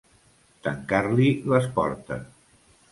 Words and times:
Tancar-li 0.69 1.29
les 1.55 1.71
portes. 1.79 2.29